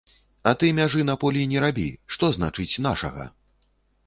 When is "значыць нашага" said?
2.39-3.31